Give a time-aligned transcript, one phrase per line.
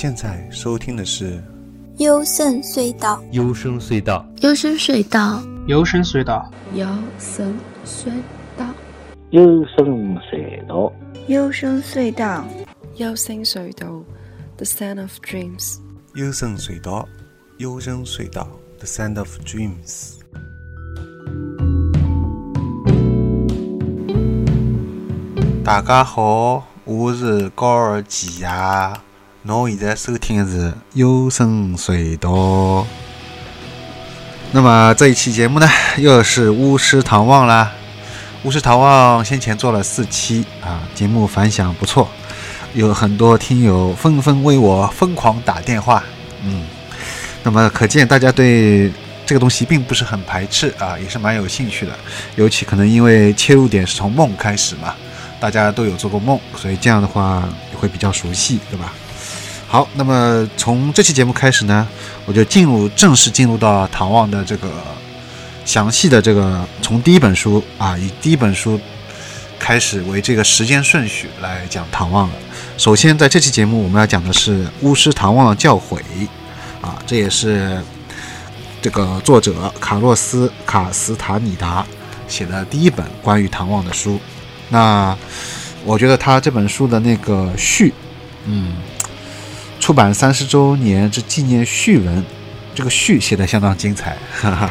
[0.00, 1.42] 现在收听的是
[1.96, 6.52] 幽深隧道，幽深隧道，幽深隧道，幽深隧道，
[9.30, 10.92] 幽深隧道，
[11.26, 12.44] 幽深隧道，幽深隧道，
[12.94, 14.04] 幽深隧道
[14.56, 15.78] ，The Sound of Dreams，
[16.14, 17.08] 幽深隧道，
[17.56, 20.20] 幽深隧道，The Sound of Dreams。
[25.64, 29.02] 大家好，我是高尔基呀。
[29.44, 32.84] 侬现在收听的是幽深隧道。
[34.50, 37.72] 那么这一期节目呢，又是巫师唐望啦。
[38.42, 42.08] 巫师唐望先前做了四期啊，节目反响不错，
[42.74, 46.02] 有很多听友纷纷为我疯狂打电话。
[46.42, 46.66] 嗯，
[47.44, 48.92] 那么可见大家对
[49.24, 51.92] 这个东西并不是很排斥啊，也是蛮有兴趣的。
[52.34, 54.94] 尤其可能因为切入点是从梦开始嘛。
[55.40, 58.92] 大家都有做过梦，所以这样的话也会比较熟悉，对吧？
[59.70, 61.86] 好，那么从这期节目开始呢，
[62.24, 64.70] 我就进入正式进入到唐望的这个
[65.66, 68.80] 详细的这个从第一本书啊，以第一本书
[69.58, 72.34] 开始为这个时间顺序来讲唐望了。
[72.78, 75.98] 首先，在这期节目我们要讲的是巫师唐望的教诲
[76.80, 77.78] 啊，这也是
[78.80, 81.84] 这个作者卡洛斯卡斯塔尼达
[82.26, 84.18] 写的第一本关于唐望的书。
[84.70, 85.14] 那
[85.84, 87.92] 我觉得他这本书的那个序，
[88.46, 88.76] 嗯，
[89.88, 92.22] 出版三十周年之纪念序文，
[92.74, 94.70] 这个序写的相当精彩，哈哈，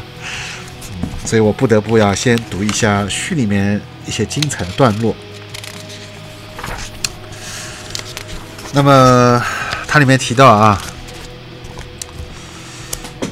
[1.26, 5.16] 所以我不得不要先读一下序里面一些精彩的段落。
[8.74, 9.44] 那么
[9.88, 10.80] 它里面提到啊，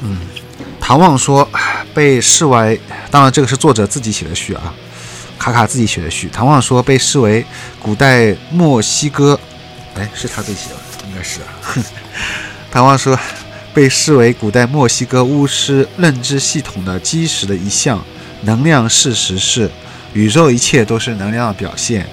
[0.02, 0.18] 嗯，
[0.80, 1.48] 唐望说
[1.94, 2.80] 被视为，
[3.12, 4.74] 当然这个是作者自己写的序啊。
[5.38, 7.46] 卡卡自己写的序，唐望说被视为
[7.78, 9.38] 古代墨西哥，
[9.94, 10.76] 哎，是他自己写的，
[11.16, 11.48] 该是啊。
[12.70, 13.18] 唐望说
[13.72, 18.02] 被视为古代墨西哥巫师认知系统的基石的一项
[18.42, 19.70] 能量事实是，
[20.12, 22.06] 宇宙一切都是能量的表现。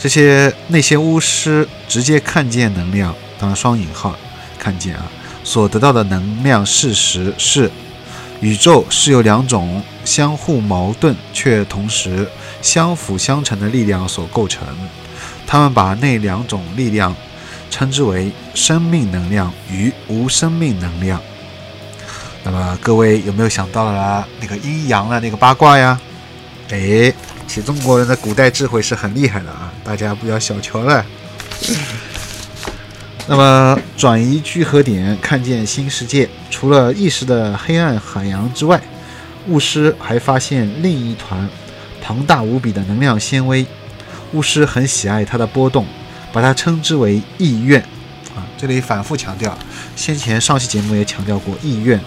[0.00, 4.16] 这些那些巫师直接看见能量，当然双引号
[4.58, 5.06] 看见啊，
[5.42, 7.70] 所得到的能量事实是。
[8.40, 12.28] 宇宙是由两种相互矛盾却同时
[12.60, 14.66] 相辅相成的力量所构成，
[15.46, 17.14] 他们把那两种力量
[17.70, 21.20] 称之为生命能量与无生命能量。
[22.42, 25.98] 那么各位有没有想到了那个阴阳的那个八卦呀？
[26.70, 27.12] 哎，
[27.46, 31.04] 其实中国人的古代智慧是很厉害的啊，大家不要小瞧了。
[33.26, 36.28] 那么，转移聚合点，看见新世界。
[36.50, 38.78] 除了意识的黑暗海洋之外，
[39.48, 41.48] 巫师还发现另一团
[42.02, 43.64] 庞大无比的能量纤维。
[44.32, 45.86] 巫师很喜爱它的波动，
[46.34, 47.80] 把它称之为意愿。
[48.34, 49.56] 啊，这里反复强调，
[49.94, 52.00] 先前上期节目也强调过意愿。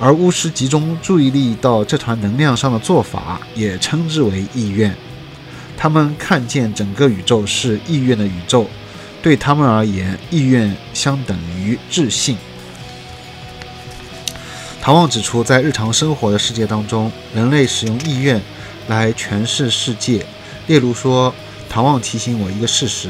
[0.00, 4.96] 而巫师集中注意力到这团能量上的做法，也称之为意愿。
[5.76, 8.66] 他们看见整个宇宙是意愿的宇宙。
[9.20, 12.38] 对他们而言，意愿相等于智性。
[14.80, 18.40] 唐望指出，在日常生活的世界当中，人类使用意愿
[18.88, 20.24] 来诠释世界。
[20.68, 21.34] 例如说，
[21.70, 23.08] 唐望提醒我一个事实：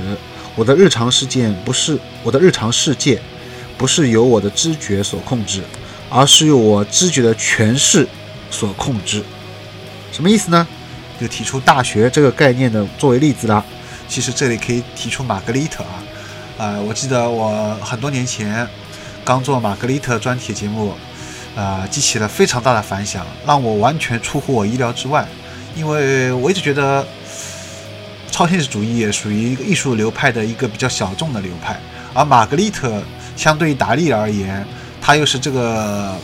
[0.55, 3.19] 我的日常事件不是我的日常世界，
[3.79, 5.63] 不是由我的知觉所控制，
[6.11, 8.07] 而是由我知觉的诠释
[8.51, 9.25] 所控制。
[10.13, 10.69] 什么意思呢？
[11.19, 13.65] 就提出大学这个概念的作为例子啦。
[14.07, 16.03] 其实这里可以提出玛格丽特啊，
[16.59, 18.69] 呃，我记得我很多年前
[19.25, 20.93] 刚做玛格丽特专题节目，
[21.55, 25.27] 呃，激起了非常大的反响，让我完全出乎我意料之外。
[25.77, 27.07] 因为我一直觉得
[28.41, 31.79] 超现实主义也属于一个艺术流派的一个比较小众的流派，
[32.15, 33.03] 而玛格丽特
[33.37, 34.67] 相对于达利而言，
[34.99, 36.17] 它又是这个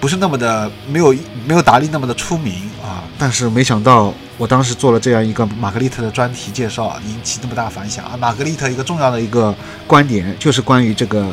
[0.00, 1.14] 不是那么的没有
[1.46, 3.04] 没有达利那么的出名啊。
[3.16, 4.12] 但是没想到。
[4.38, 8.16] 我当时做了这样一个玛格丽特的专题介绍，引起这么大反响啊！
[8.16, 9.54] 玛格丽特一个重要的一个
[9.86, 11.32] 观点就是关于这个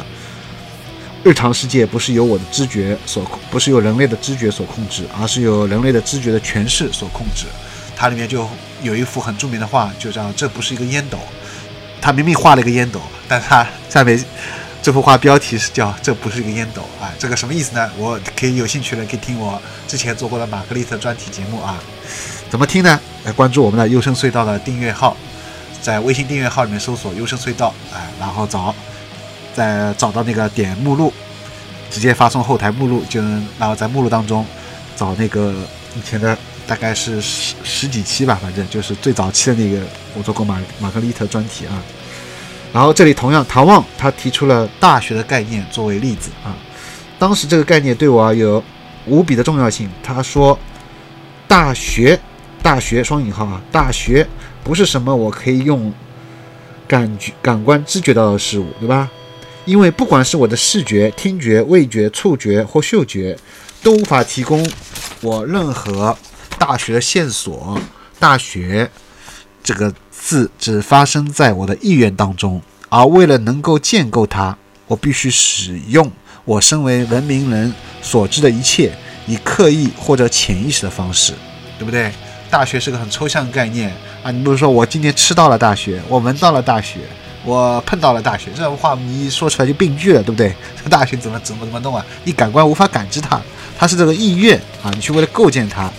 [1.24, 7.46] 日常世界不是由我的知觉所控，不是由人类的知觉所控制，而是由人类的知觉的诠释所控制。
[7.96, 8.48] 它里面就
[8.82, 11.18] 有一幅很著名的画，就叫“这不是一个烟斗”。
[12.02, 14.24] 他明明画了一个烟斗，但他下面
[14.82, 17.12] 这幅画标题是叫“这不是一个烟斗”啊！
[17.20, 17.92] 这个什么意思呢？
[17.98, 21.78] 我可以有兴趣的可以听我之前做过的玛格丽特专题节目啊。
[22.50, 23.00] 怎么听呢？
[23.26, 25.16] 来关注我们的优声隧道的订阅号，
[25.82, 28.74] 在微信订阅号里面搜索“优声隧道”，哎，然后找，
[29.54, 31.14] 再找到那个点目录，
[31.92, 34.46] 直接发送后台目录就能，然后在目录当中
[34.96, 35.54] 找那个
[35.98, 36.38] 以前的
[36.70, 39.82] 大概是十十几期吧，反正就是最早期的那个
[40.14, 41.82] 我做过马马格丽特专题啊。
[42.72, 46.56] 然后这里同样，唐望他提出了大学的概念作为例子啊。
[47.18, 48.64] 当时这个概念对我有
[49.08, 49.90] 无比的重要性。
[50.04, 50.58] 他说，
[51.48, 52.20] 大学，
[52.62, 54.28] 大学双引号啊，大学
[54.64, 55.92] 不是什么我可以用
[56.88, 59.10] 感觉、感官知觉到的事物，对吧？
[59.66, 63.36] 因为不管是我的视觉、听觉、味觉、触觉或嗅觉，
[63.82, 64.64] 都无法提供
[65.22, 66.16] 我任何
[66.60, 67.80] 大学的线索。
[68.20, 68.92] 大学
[69.64, 76.12] 这个字只发生在我的意愿当中，而为了能够建构它，我必须使用
[76.44, 78.92] 我身为文明人所知的一切，
[79.26, 81.34] 以刻意或者潜意识的方式，
[81.78, 82.12] 对不对？
[82.52, 84.30] 大学是个很抽象的概念啊！
[84.32, 87.00] 你比如说，我今天吃到了大学，我闻到了大学。
[87.46, 90.54] 我碰到了大学，这种话你一说出来就病句了，对不对？
[90.84, 92.06] 这大学怎么怎么怎么弄啊？
[92.26, 93.42] 你感官无法感知它，
[93.78, 95.90] 它是这个意愿啊，你去为了构建它，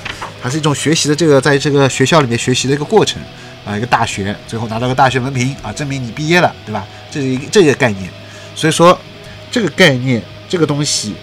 [0.43, 3.21] 它是一种学习的这个在这个学校里面学习的一个过程
[3.65, 6.87] 啊，一个大学，最后拿到个大学文凭啊，证明你毕业了，对吧？
[7.11, 8.09] 这是一这个概念。
[8.55, 8.99] 所以说，
[9.51, 11.15] 这个概念，这个东西，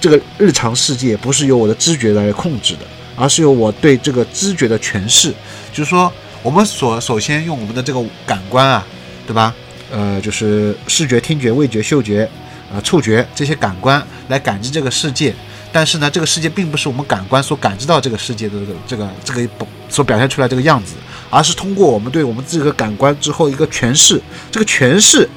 [0.00, 2.80] 这个日常世界不是由我的知觉来控制的，
[3.16, 5.32] 而是由我对这个知觉的诠释。
[5.72, 6.12] 就是说，
[6.42, 8.86] 我们所首先用我们的这个感官啊。
[9.28, 9.54] 对吧？
[9.92, 12.26] 呃，就是视觉、听觉、味觉、嗅觉，
[12.72, 15.34] 呃，触觉这些感官来感知这个世界。
[15.72, 20.94] 但是呢，这个世界并不是我们感官所感知到这个世界的这个这个这个所表现出来这个样子，
[21.30, 24.20] 而是通过我们对我们这个感官之后一个诠释。
[24.50, 25.28] 这个诠释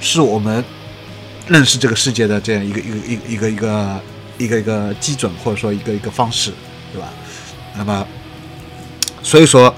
[0.00, 0.64] 是我们
[1.46, 4.00] 认识这个世界的这样一个一个一一个一个
[4.38, 6.52] 一个一个基准，或者说一个一个方式，
[6.92, 7.08] 对吧？
[7.76, 8.06] 那么，
[9.22, 9.74] 所以说，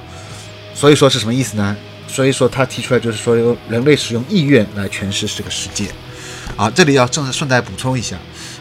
[0.75, 1.77] 所以说是什么意思呢？
[2.09, 5.87] 所以说，他提出来就是说，由人类使用意愿来诠释这个世界。
[6.57, 8.17] 啊，这里要正顺带补充一下，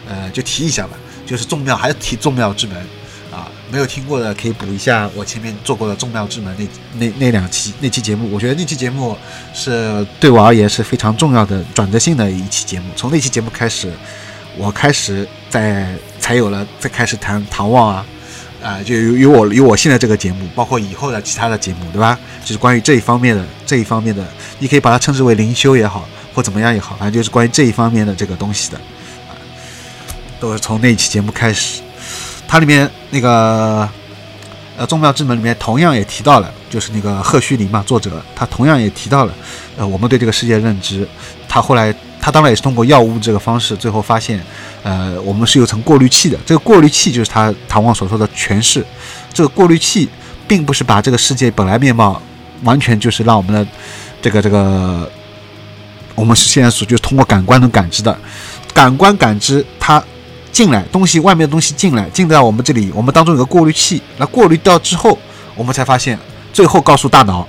[0.06, 0.90] 呃，就提一下吧，
[1.28, 2.76] 就是众妙还是提众妙之门
[3.30, 9.14] 啊，没有听过的可以补一下我前面做过的众妙之门那那那两期那期节目，我觉得那期节目
[9.52, 12.86] 是对我而言是非常重要的转折性的一期节目。
[12.96, 13.92] 从那期节目开始，
[14.56, 18.06] 我开始在才有了再开始谈唐望啊。
[18.60, 22.18] 啊，就有有我有我现在这个节目，包括以后的其他的节目，对吧？
[22.44, 24.26] 就是关于这一方面的这一方面的，
[24.58, 28.80] 你可以把它称之为灵修也好，或怎么样也好，反正就是关于这一方面的这个东西的，
[30.40, 31.82] 都是从那一期节目开始。
[32.46, 33.88] 它里面那个
[34.76, 39.34] 呃《宗庙之门》里面同样也提到了，就是那个赫胥黎嘛，作者他同样也提到了，
[39.76, 41.06] 呃，我们对这个世界认知，
[41.48, 41.94] 他后来。
[42.20, 44.44] 他当然也是通过药物这个方式，最后发现，
[44.82, 46.36] 呃，我们是有层过滤器的。
[46.44, 48.84] 这个过滤器就是他唐望所说的诠释。
[49.32, 50.06] 这个过滤器
[50.46, 52.20] 并不是把这个世界本来面貌
[52.64, 53.66] 完全就是让我们的
[54.20, 55.08] 这个这个
[56.16, 58.18] 我们是现在所就是通过感官能感知的。
[58.74, 60.02] 感官感知它
[60.58, 65.16] 进来东西，外面的东西进来进到我们这里，我们当中有个过滤器，那过滤掉之后，
[65.54, 66.18] 我们才发现，
[66.52, 67.46] 最后告诉大脑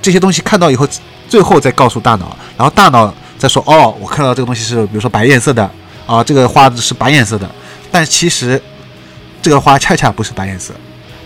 [0.00, 0.86] 这些东西看到以后，
[1.28, 3.12] 最后再告诉大脑，然后大脑。
[3.36, 5.68] 再说哦，我看到这个东西是，比如说白颜色的
[6.06, 7.50] 啊，这个花是白颜色的，
[7.90, 8.62] 但其实
[9.42, 10.72] 这个花恰恰不是白颜色，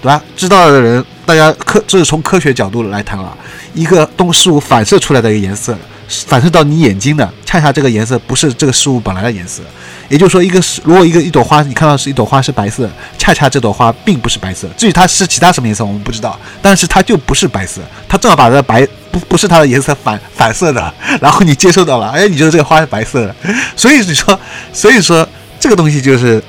[0.01, 0.21] 对吧？
[0.35, 3.37] 知道的人，大家科这是从科学角度来谈了，
[3.75, 5.77] 一个东事物反射出来的一个颜色，
[6.09, 9.63] 反射到你眼睛的，恰恰这个颜色不是这个事物本来的颜色。
[10.09, 12.89] 也就是说，一个是如果一个一朵花，你看到是一朵花是白色，
[13.19, 14.69] 恰恰这朵花并不是白色。
[14.77, 18.87] 至于它是其他什么颜色，我们不知道，但是它就不是白色，它正好把这白。
[19.11, 23.35] 不不是它的颜色反反射的，然后你接受到了，哎，你觉得这个花是白色的，
[23.75, 24.39] 所以你说，
[24.71, 25.27] 所以说
[25.59, 26.43] 这个东西就是，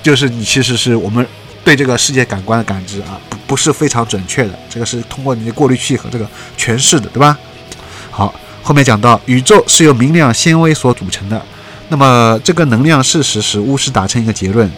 [0.00, 1.26] 就是你其实是我们
[1.64, 6.24] 对这个世界感官的感知啊，不不是非常准确的，这个是通过你的过滤器和这个
[6.56, 7.36] 诠释的，对吧？
[8.12, 8.32] 好，
[8.62, 11.44] 后面讲到宇宙是由明亮纤维所组成的，
[11.94, 14.68] 那么这个能量事实使巫师达成一个结论，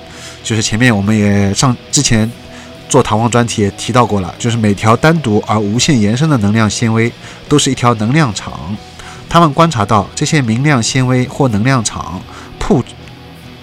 [0.44, 2.30] 就是前面我们也上之前。
[2.90, 7.10] 做唐望专题也提到过了，就是每条单独而无限延伸的能量纤维
[7.48, 8.76] 都是一条能量场。
[9.30, 12.20] 他们观察到这些明亮纤维或能量场
[12.60, 12.84] 碰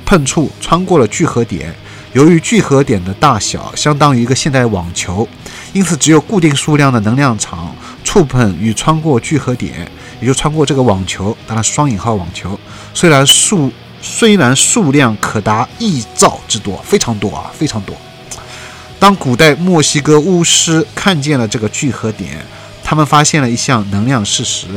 [0.03, 1.73] 碰触穿过了聚合点，
[2.11, 5.25] 由于聚合点的大小相当于一个现代网球，
[5.71, 9.89] 因此只有固定数量的能量场触碰与穿过聚合点，
[10.19, 12.59] 也就穿过这个网球，当然双引号网球。
[12.93, 17.95] 虽然数虽然数量可达亿兆之多，非常多啊，非常多。
[18.99, 22.45] 当古代墨西哥巫师看见了这个聚合点，
[22.83, 24.67] 他们发现了一项能量事实：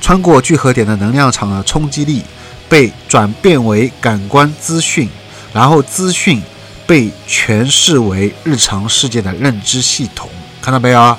[0.00, 2.22] 穿过聚合点的能量场的冲击力
[2.68, 5.08] 被转变为感官资讯，
[5.52, 6.42] 然后资讯
[6.86, 10.30] 被诠释为日常世界的认知系统。
[10.60, 11.16] 看到没有？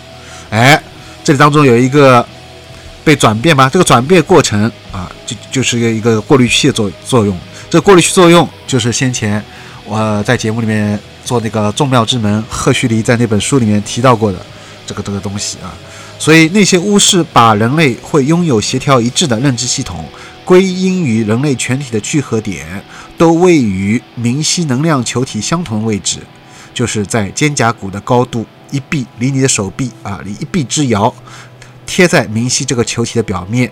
[0.50, 0.82] 哎，
[1.24, 2.26] 这里当中有一个
[3.04, 3.70] 被转变吧？
[3.70, 7.38] 这个转变过程啊，就就是一个过滤器的作作用。
[7.70, 9.44] 这个过滤器作用就是先前
[9.86, 11.00] 我在节目里面。
[11.26, 14.44] 做那个众妙之门，赫胥黎在那本书里面提到过的
[14.88, 15.70] 这个这个东西啊，
[16.18, 20.04] 所以那些巫师把人类会拥有协调一致的认知系统
[20.44, 22.84] 归因于人类全体的聚合点
[23.16, 26.18] 都位于明晰能量球体相同位置，
[26.74, 31.14] 就是在肩胛骨的高度一臂离你的手臂啊，离一臂之遥，
[31.86, 33.72] 贴在明晰这个球体的表面。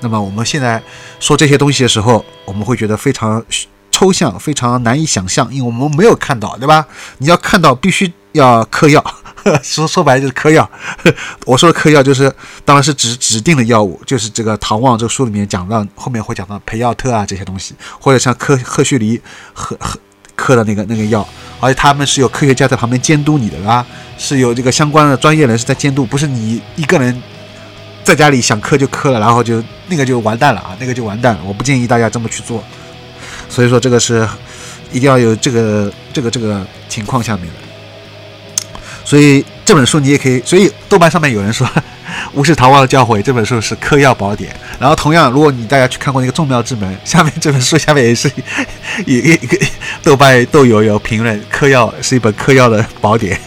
[0.00, 0.82] 那么我们现在
[1.20, 3.42] 说这些东西的时候，我们会觉得非常
[3.90, 6.86] 抽象，非常难以想象，因为我们没有看到，对吧？
[7.18, 9.02] 你要看到，必须要嗑药。
[9.62, 10.68] 说说白了就是嗑药，
[11.44, 12.32] 我说的嗑药就是
[12.64, 19.20] 当然是指指定的药物，就是这个《唐望》这个书里面讲到，后面会讲到培药特啊这些东西，或者像科赫胥黎
[20.44, 21.26] 嗑的那个那个药，
[21.58, 23.86] 而且他们是有科学家在旁边监督你的，啊，
[24.18, 27.22] 是有这个相关的专业人士在监督，不是你一个人
[28.02, 32.62] 在家里想嗑就嗑了，然后就那个就完蛋了啊，那个就完蛋了，我不建议大家这么去做。
[33.48, 34.28] 所以说这个是
[34.92, 37.63] 一定要有这个这个这个情况下面的。
[39.04, 41.66] 所以这本书你也可以，所以豆瓣上面有人说
[42.34, 44.54] 《巫师逃亡的教诲》这本书是嗑药宝典。
[44.78, 48.30] 然后同样，如果你大家去看过那个《众妙之门》，下面这本书下面也是
[49.06, 49.66] 一一个
[50.02, 53.38] 豆瓣豆友有评论，嗑药是一本嗑药的宝典，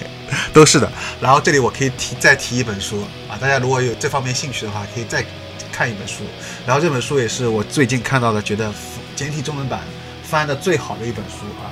[0.53, 0.89] 都是的。
[1.19, 5.23] 然后这里我可以提再提一本书啊，大家如果有这方面兴趣的话，可以再
[5.71, 6.23] 看一本书。
[6.65, 8.71] 然后这本书也是我最近看到的，觉得
[9.15, 9.81] 简体中文版
[10.23, 11.69] 翻的最好的一本书啊。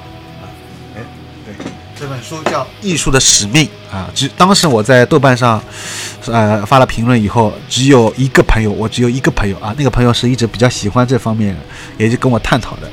[1.97, 5.63] 这本书叫《艺术的使命》啊，只当时我在豆瓣上，
[6.25, 11.55] 呃发了评论以后，只有一个朋友，我只有一个朋友啊，那个朋友是一直比较喜欢这方面，
[11.97, 12.91] 也就跟我探讨的，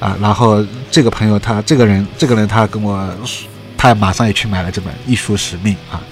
[0.00, 3.08] 啊，然后这个朋友他这个人，这个人他跟我，
[3.78, 6.02] 他马上也去买了这本《艺术使命》啊，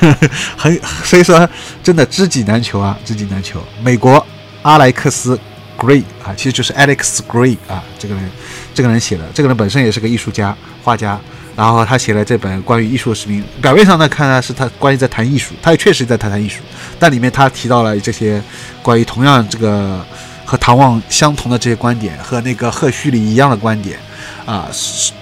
[0.58, 1.48] 很所以说
[1.82, 3.62] 真的知己难求啊，知己难求。
[3.80, 4.24] 美国
[4.62, 5.38] 阿莱克斯
[5.78, 8.30] Gray 啊，其实就是 Alex Gray 啊，这个人
[8.74, 11.20] 这个人写的，这个人本身也是个艺术家、画家。
[11.56, 16.58] 然后他写了这本关于艺术的视频，表面上呢看来是他关于在谈艺术，他也确实在谈谈艺术，
[16.98, 18.42] 但里面他提到了这些
[18.82, 20.04] 关于同样这个
[20.44, 23.96] 和唐望相同的这些观点，和那个赫胥黎一样的观点
[24.44, 24.68] 啊，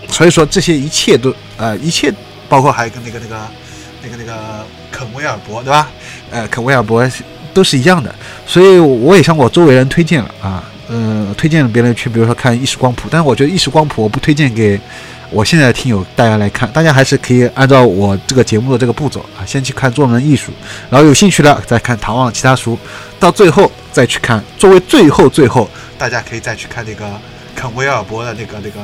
[0.09, 2.11] 所以说这些一切都呃一切
[2.49, 3.49] 包括还有跟那个那个
[4.03, 5.91] 那个那个肯维尔伯对吧？
[6.31, 7.07] 呃，肯维尔伯
[7.53, 8.15] 都是一样的，
[8.47, 14.81] 所以我也向我周围人推荐了啊，呃，推荐了别人去比如说看意识光谱，但是我觉得意识光谱我不推荐给。
[15.33, 20.53] 我现在听友大家来看，大家还是可以按照我这个节目的这个步骤啊，先去看《做人艺术》，
[20.91, 22.79] 然后有兴趣了再看唐望其他书，
[23.19, 24.45] 到最后再去看。
[24.59, 27.11] 作为最后最后，大家可以再去看那个
[27.57, 28.81] 肯威尔伯的那个那个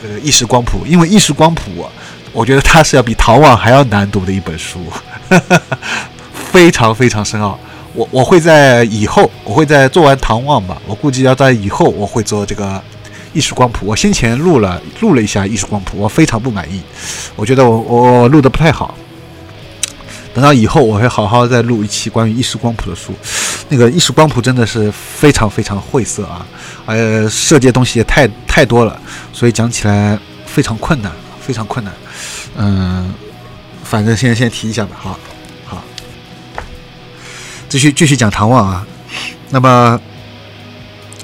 [0.00, 1.84] 这个意识光谱，因为意识光谱，
[2.32, 4.78] 我觉得它是要比唐望还要难读的一本书，
[6.52, 7.58] 非常非常深奥。
[7.94, 12.80] 我我会在以后，我会在做完唐望吧，我估计要在以后我会做这个。
[13.32, 16.80] 艺术光谱，我先前录了录了一下艺术光谱，我非常不满意，
[17.36, 18.94] 我觉得我我录的不太好。
[20.34, 23.12] 等到以后我会好好再录一期关于艺术光谱的书。
[23.68, 26.46] 那个艺术光谱真的是非常非常晦涩啊，
[26.86, 29.00] 呃，涉及的东西也太太多了，
[29.32, 31.92] 所以讲起来非常困难，非常困难。
[32.56, 33.12] 嗯，
[33.84, 35.18] 反正先先提一下吧，好，
[35.66, 35.84] 好，
[37.68, 38.86] 继续继续讲唐望啊。
[39.50, 40.00] 那么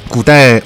[0.08, 0.60] 古代。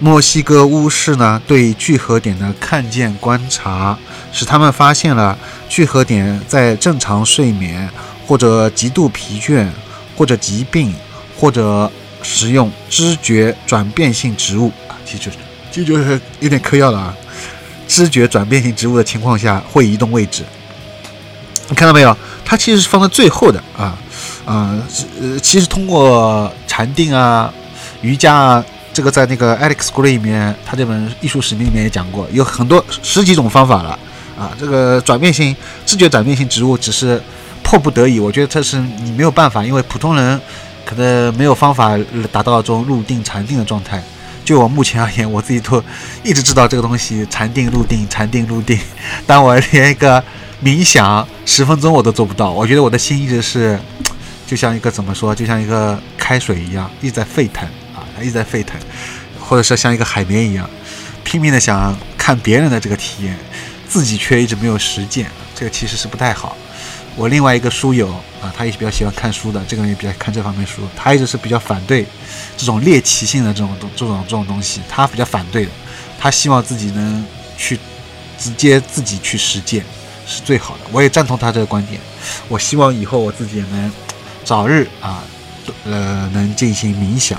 [0.00, 3.96] 墨西哥巫师呢，对聚合点的看见观察，
[4.32, 7.88] 使他们发现了聚合点在正常睡眠，
[8.26, 9.68] 或者极度疲倦，
[10.16, 10.94] 或者疾病，
[11.38, 11.90] 或者
[12.22, 15.30] 食用知觉转变性植物啊，其实
[15.70, 17.16] 其实就是有点嗑药了啊。
[17.86, 20.42] 知觉转变性植物的情况下会移动位置，
[21.68, 22.14] 你看到没有？
[22.44, 23.96] 它其实是放在最后的啊
[24.44, 24.76] 啊，
[25.20, 27.52] 呃，其实通过禅定啊、
[28.02, 28.64] 瑜伽啊。
[28.94, 33.98] 这个在那个 Alex Gray 里面，他这本艺术使命里面也讲过，有很多十几种方法了
[34.38, 34.52] 啊。
[34.56, 37.20] 这个转变性知觉转变性植物只是
[37.64, 40.40] 迫不得已，我觉得这是你没有办法，因为普通人
[40.84, 41.98] 可能没有方法
[42.30, 44.00] 达到这种入定禅定的状态。
[44.44, 45.82] 就我目前而言，我自己都
[46.22, 48.78] 一直知道这个东西禅定入定禅定入定，
[49.26, 50.22] 但我连一个
[50.62, 52.50] 冥想十分钟我都做不到。
[52.52, 53.76] 我觉得我的心一直是
[54.46, 57.66] 就像一个怎么说，就像一个开水一样，一直在沸腾。
[58.24, 58.80] 一直在沸腾，
[59.38, 60.68] 或者说像一个海绵一样，
[61.22, 63.38] 拼命的想看别人的这个体验，
[63.88, 66.56] 自己却一直没有实践，这个其实是不太好。
[67.16, 68.08] 我另外一个书友
[68.42, 72.04] 啊，他也是比较喜欢看书的，这个人也比较看这方面书，他一直是比较反对
[72.56, 75.70] 这种猎奇性的这种东这种这种东西，他比较反对的，
[76.18, 77.24] 他希望自己能
[77.56, 77.78] 去
[78.36, 79.84] 直接自己去实践
[80.26, 80.80] 是最好的。
[80.90, 82.00] 我也赞同他这个观点，
[82.48, 83.92] 我希望以后我自己也能
[84.44, 85.22] 早日啊，
[85.84, 87.38] 呃，能进行冥想。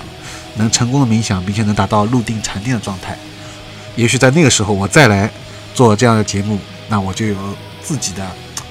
[0.56, 3.18] 能成功的冥想，并且能达到入定禅定的状态，
[3.96, 5.30] 也许在那个时候我再来
[5.74, 6.60] 做这样的节目，
[6.90, 7.36] 那我就有
[7.82, 8.26] 自己的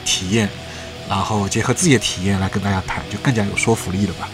[0.05, 0.49] 体验，
[1.09, 4.29] 然后结合自己的体验来跟大家谈，就更加有说服力了吧，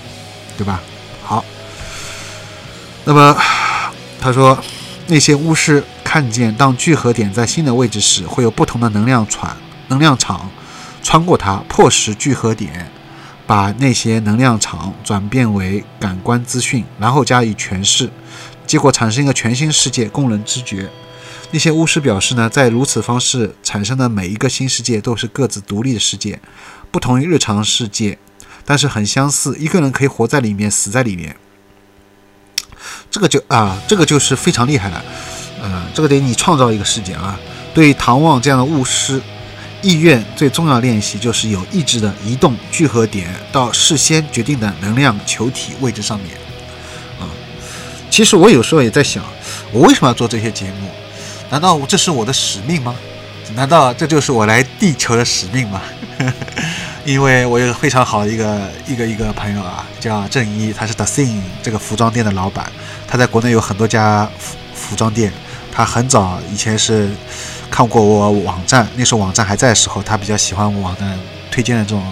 [0.56, 0.80] 对吧？
[1.22, 1.44] 好，
[3.04, 3.36] 那么
[4.20, 4.58] 他说，
[5.06, 9.56] 那些巫师看见当聚合点在新的位置时，会有不同的能量传
[9.88, 10.50] 能量场
[11.02, 12.90] 穿过它，迫使聚合点
[13.50, 18.08] 把那些能量场转变为感官资讯，然后加以诠释，
[18.64, 20.88] 结果产生一个全新世界供人知觉。
[21.50, 26.38] 那些巫师表示呢，在如此方式产生的每一个新世界都是各自独立的世界，
[26.92, 28.16] 不同于日常世界，
[28.64, 29.56] 但是很相似。
[29.58, 31.34] 一个人可以活在里面，死在里面。
[33.10, 35.04] 这个就啊，这个就是非常厉害了。
[35.60, 37.36] 嗯，这个得你创造一个世界啊。
[37.74, 39.20] 对唐望这样的巫师，
[39.82, 46.36] 意愿最重要练习就是有意志的移动聚合点到事先决定的能量球体位置上面。
[47.18, 47.24] 啊，
[48.10, 49.24] 其实我有时候也在想，
[49.72, 50.88] 我为什么要做这些节目？
[51.50, 52.94] 难道这是我的使命吗？
[53.54, 55.82] 难道这就是我来地球的使命吗？
[57.04, 62.70] 因为我有个非常好的一个一个一个朋友啊，叫郑一，他是 The Sing 这个服装店的老板，
[63.08, 65.32] 他在国内有很多家服服装店。
[65.72, 67.08] 他很早以前是
[67.70, 71.06] 看过我网站，那时候网站还在的时候，他比较喜欢我的
[71.50, 72.02] 推荐的这种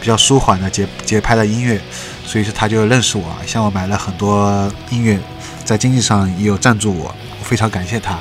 [0.00, 1.80] 比较舒缓的节节拍的音乐，
[2.26, 5.18] 所以说他就认识我，向我买了很多音乐，
[5.64, 8.18] 在经济上也有赞助我，我非常感谢他。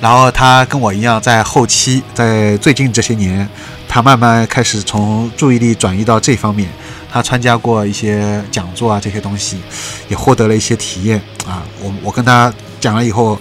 [0.00, 3.48] 然后他跟我一样，在后期，在最近这些年，
[3.88, 6.68] 他慢慢开始从注意力转移到这方面。
[7.10, 9.58] 他参加过一些讲座啊，这些东西，
[10.08, 11.62] 也获得了一些体验啊。
[11.80, 13.38] 我我跟他讲了以后，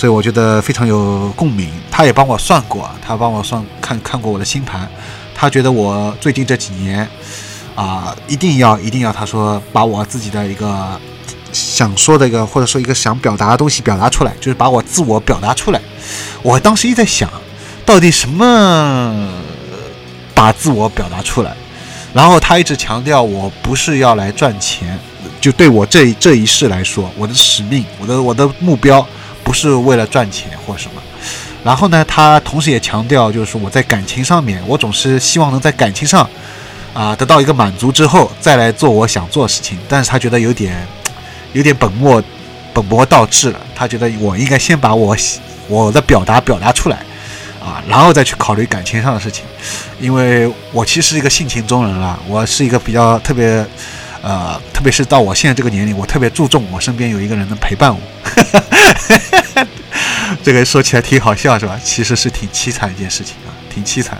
[0.00, 1.68] 所以我觉得非常有共鸣。
[1.90, 4.88] 他也帮我算过，他帮我算看看过我的星盘，
[5.34, 7.06] 他觉得我最近这几年
[7.74, 10.98] 啊，一定要一定要，他说把我自己的一个。
[11.52, 15.82] 想说的一个，或者说一个想表达的东西表达出来，就是把我自我表达出来。
[16.42, 17.28] 我当时一直在想，
[17.84, 19.28] 到底什么
[20.32, 21.52] 把自我表达出来？
[22.14, 24.96] 然后他一直强调，我不是要来赚钱，
[25.40, 29.04] 就对我这这一世来说，我的使命，我的我的目标
[29.50, 31.02] 不是为了赚钱或什么。
[31.64, 36.28] 然后呢，他同时也强调，就是说我在感情上面，我总是希望能在感情上
[36.94, 39.76] 啊得到一个满足之后，再来做我想做的事情。
[39.88, 40.86] 但是他觉得有点。
[41.52, 42.22] 有点本末
[42.72, 45.16] 本末倒置了，他觉得我应该先把我
[45.66, 46.98] 我的表达表达出来，
[47.60, 49.44] 啊，然后再去考虑感情上的事情，
[49.98, 53.66] 因为我其实是一个性情中人了，我是一个比较特别，
[54.22, 58.00] 呃，特别是到我现在这个年龄，我特别注重我身边有一个人能陪伴我，
[60.42, 61.78] 这个说起来挺好笑是吧？
[61.82, 64.18] 其实是挺凄惨一件事情啊，挺凄惨。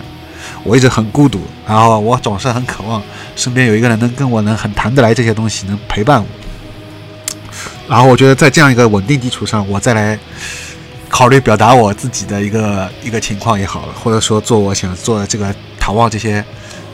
[0.63, 3.01] 我一直很孤独，然后我总是很渴望
[3.35, 6.27] 身边有一个人能跟我能很谈得来这些东西，能陪伴我。
[7.87, 10.17] 然后我觉得在这样一个稳定基础上，我再来
[11.09, 16.43] 考虑表达我自己的一个一个情况也好，或者说做我想做的这个逃望这些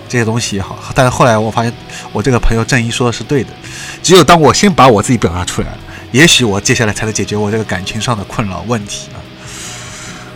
[0.08, 0.78] 这些东西也好。
[0.96, 1.74] 但是后来我发现，
[2.12, 3.50] 我这个朋友郑一说的是对的。
[4.02, 5.78] 只有当我先把我自己表达出来了，
[6.18, 9.22] 也许我接下来才能解决我这个感情上的困扰问题啊！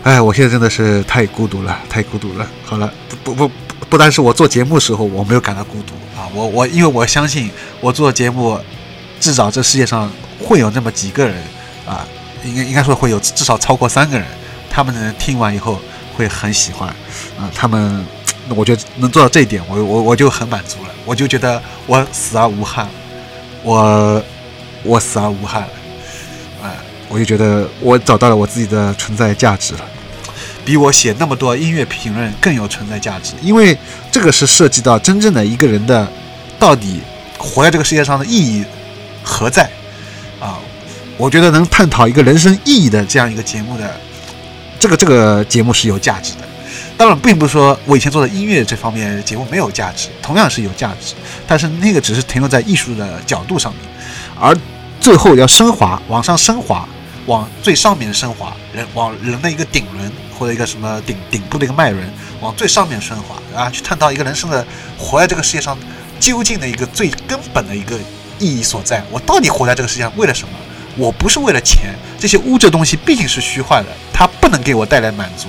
[0.04, 2.48] 哎，我现在真的是太孤独了，太孤独了。
[2.64, 3.54] 好了，不不不，
[3.90, 8.60] 不单是我做节目时候我没有感到孤独啊，我我因为我相信我做节目，
[9.20, 10.12] 至少这世界上。
[10.44, 11.38] 会有那么几个人
[11.86, 12.04] 啊，
[12.44, 14.28] 应该应该说会有至少超过三个人，
[14.72, 15.80] 他们能听完以后
[16.16, 16.90] 会很喜欢
[17.40, 17.46] 啊。
[17.54, 18.04] 他们，
[18.50, 20.90] 我觉得能做到这一点，我我我就很满足了。
[21.06, 22.90] 我就觉得我死而无憾，
[23.62, 24.20] 我
[24.84, 25.64] 我死而无憾，
[26.62, 26.74] 啊，
[27.08, 29.82] 我就觉得我找到了我自己的存在价值了，
[30.66, 33.34] 比我写那么多音乐评论更有存在价值。
[33.42, 33.78] 因为
[34.12, 36.08] 这个是涉及到真正的一个人的
[36.60, 37.02] 到底
[37.38, 38.64] 活在这个世界上的意义
[39.24, 39.70] 何在。
[40.40, 40.58] 啊，
[41.18, 43.96] 我觉得能探讨一个人生意义的这样一个节目的，
[44.80, 46.40] 这个这个节目是有价值的。
[46.98, 51.14] 当然，并不是说我以前做的音乐这方面节目没有价值，同样是有价值。
[51.48, 53.82] 但是那个只是停留在艺术的角度上面，
[54.42, 54.58] 而
[55.00, 56.86] 最后要升华，往上升华，
[57.28, 62.04] 往最上面升华，人往人的一个顶轮或者一个什么顶顶部的一个脉轮，
[62.42, 64.66] 往最上面升华啊，去探讨一个人生的
[64.98, 65.78] 活在这个世界上
[66.20, 67.98] 究竟的一个最根本的一个。
[68.44, 70.54] 意义所在，我到底活在这个世界上为了什么？
[70.98, 75.48] 我不是为了钱，这些物质东西毕竟是虚幻的，它不能给我带来满足。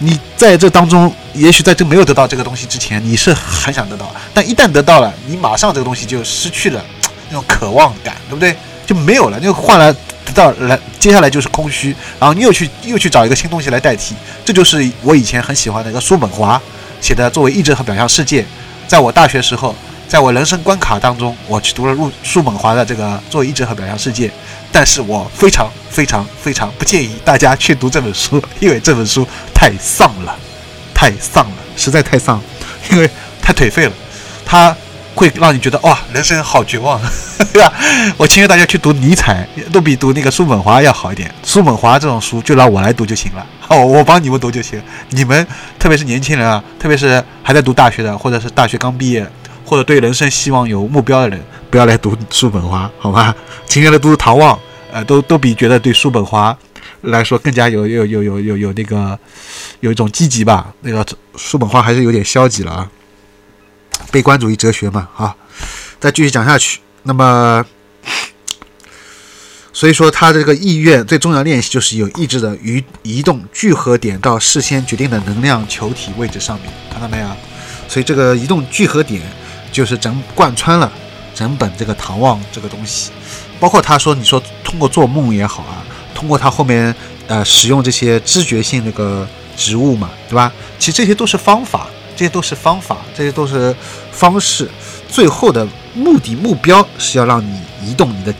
[0.00, 6.84] 你在这当中，也许在这没有得到这个东西之前，你是很想得到，但一旦得到了，你马上这个东西就失去了
[7.28, 8.56] 那种渴望感，对不对？
[8.86, 9.94] 就没有了，就换了。
[10.34, 14.14] 到来，接下来就是空虚，然后你又去又去找一个新东西来代替。
[14.44, 16.60] 这就是我以前很喜欢的一个叔本华
[17.00, 18.42] 写的《作为意志和表象世界》，
[18.86, 19.74] 在我大学时候。
[20.08, 21.92] 在我人生关卡当中，我去读了。
[21.92, 24.28] 入叔本华的这个《作为意志和表象世界》，
[24.70, 30.38] 但是我非常非常非常不建议大家去读这本书，因为这本书太丧了，
[30.94, 32.40] 太丧了，实在太丧，
[32.92, 33.10] 因为
[33.42, 33.92] 太颓废了，
[34.44, 34.76] 他
[35.16, 37.00] 会让你觉得哇，人生好绝望，
[37.52, 37.72] 对吧？
[38.18, 41.34] 我建议大家去读尼采，都比读那个叔本华要好一点。
[41.42, 44.80] 叔本华这种书就让我来读就行了，好， 我帮你们读就行。
[45.08, 45.44] 你们
[45.78, 49.26] 特别是年轻人啊，特别是还在读大学的，或者是大学刚毕业，
[49.64, 53.34] 或者对人生希望有目标的人，不要来读叔本华，好吧？
[53.64, 54.58] 今天的读唐望，
[54.92, 56.54] 呃，都都比觉得对叔本华。
[57.02, 59.16] 来说更加有有有有有有那个
[59.80, 62.88] 有一种积极吧，那个叔本华还是有点消极了啊，
[64.10, 65.34] 悲观主义哲学嘛啊，
[66.00, 67.64] 再继续讲下去，那么
[69.72, 77.28] 所以说他这个意愿最重要练习就是有意志的移移动聚合点到事先决定的能量球体位置上面，看到没有？
[77.88, 79.22] 所以这个移动聚合点
[79.70, 80.90] 就是整贯穿了
[81.34, 83.10] 整本这个唐望这个东西，
[83.60, 85.84] 包括他说你说通过做梦也好啊。
[86.14, 86.94] 通过他后面，
[87.26, 90.50] 呃，使用这些知觉性那个植物嘛，对吧？
[90.78, 93.74] 其实这些都是方法，这些都是方法，这些都是
[94.10, 94.68] 方式。
[95.08, 98.34] 最后的目的目标是要让你移动你的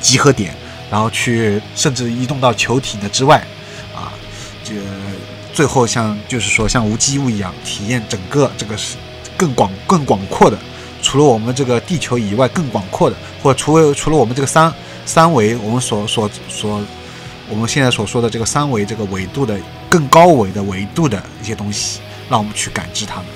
[0.00, 0.52] 集合点，
[0.90, 3.36] 然后去甚至移动到球体的之外，
[3.94, 4.10] 啊，
[4.64, 4.72] 这
[5.52, 8.96] 最后像就是说像无机物一样体验整个这个是
[9.36, 10.58] 更广更广阔的，
[11.02, 14.72] 除了我们这个地球以外更广阔的，或除了除了我们这个三
[15.04, 16.80] 三维我们所所所。
[17.50, 19.58] 我们现在所说的这个三维这个维度的
[19.90, 22.00] 更高维的维度的一些东西，
[22.32, 23.26] 让我们去感知它们。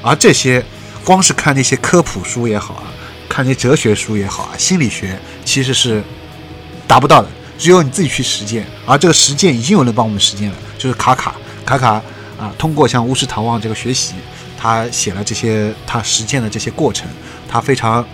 [0.00, 0.64] 而这些
[1.04, 2.84] 光是看那些科普书也好啊，
[3.28, 6.02] 看那些哲学书也好啊，心理学其实是
[6.86, 7.28] 达不到的。
[7.58, 8.64] 只有你自己去实践。
[8.86, 11.34] 而这个实践已经有人帮我们实践了，就是卡卡
[11.66, 12.00] 卡卡
[12.38, 14.14] 啊，通过像巫师唐望这个学习，
[14.56, 17.08] 他写了这些他实践的这些过程，
[17.48, 18.06] 他非常。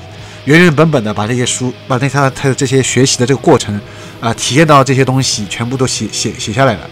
[0.47, 3.81] 原原本本的把这些书，把那他他的这些学习的这个过程，
[4.21, 6.89] 啊，体验到这些东西，全部都写写写下来了。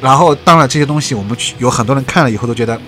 [0.00, 2.78] 然后，当然这些东西我们有很多人看了以后都觉得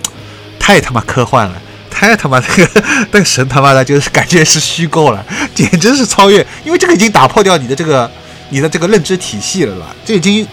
[0.59, 8.09] 太他妈科幻了，太他妈那个 那个神他妈的就是感觉是虚构了，简直是超越，因为这个已经打破掉你的这个
[8.49, 9.87] 你的这个认知体系了，对吧？
[10.05, 10.47] 这已经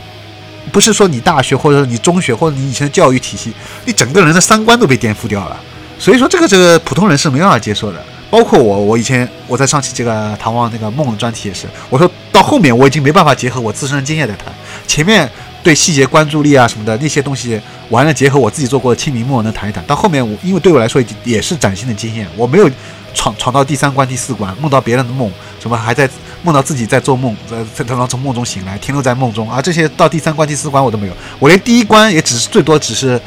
[0.72, 3.52] 不是说你大学或者你中学或者你以前的教育体系，
[3.84, 5.56] 你整个人的三观都被颠覆掉了。
[5.98, 8.02] 所以说这个这个普通人是没办法接受的。
[8.28, 14.52] 包括我，我以前我在上期这个唐望那个梦的专题也是，我说到后面我已经没办法结合我自身经验在谈，
[14.86, 15.30] 前面
[15.66, 19.84] 对细节关注力啊什么的那些东西，完了结合我自己做过的清明梦能谈一谈。
[19.84, 22.70] 到后面我因为对我来说也是崭新的经验，我没有
[23.12, 26.08] 闯闯到第三关第四关，梦到别人的梦，什么还在
[26.44, 33.20] 梦到自己在做梦，在在刚刚从梦中醒来，停留在梦中，而这些到第三关第四关我都没有，我连第一关也只是最多只是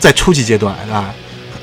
[0.00, 1.14] 在初级阶段，是吧？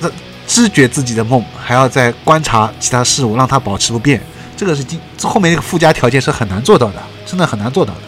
[0.02, 0.12] 那。
[0.48, 4.22] 知觉自己的梦，还要再观察其他事物，让它保持不变，
[4.58, 8.02] 这个是今后面那个附加条件是很难做到的，真的很难做到的。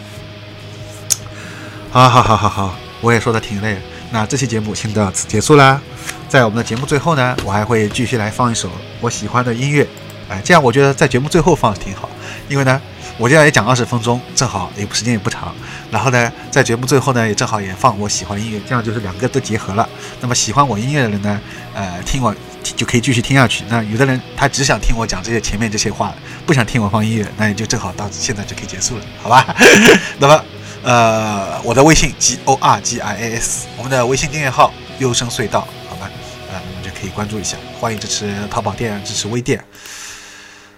[1.94, 3.78] 好好好好好，我也说的挺累，
[4.10, 5.80] 那这期节目先到此结束啦。
[6.28, 8.68] 在我们的节目最后呢，我还会继续来放一首
[9.00, 9.86] 我喜欢的音乐，
[10.28, 12.10] 哎，这样我觉得在节目最后放挺好，
[12.48, 12.82] 因为呢。
[13.16, 15.54] 我这样也讲二十分钟，正好也时间也不长。
[15.88, 19.88] 然后呢，在节目最后呢，也正好也放我喜欢音乐，这样就是两个都结合了。
[20.20, 21.40] 那么喜欢我音乐的人呢，
[21.74, 23.62] 呃，听我就可以继续听下去。
[23.68, 26.12] 那有的人他只想听我讲这些前面这些话，
[26.44, 29.46] 不想听我放音乐，那也就正好到现在就可以结束了，好吧？
[30.18, 30.44] 那么，
[30.84, 36.10] 呃，我的微信 g o r g i s，我们的微信订阅号优声隧道，好吧？
[36.52, 37.56] 呃，你们就可以关注一下。
[37.80, 39.64] 欢迎支持淘宝店，支持微店。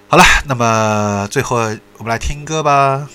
[0.07, 1.57] 好了，那么最后
[1.99, 3.09] 我们来听歌吧。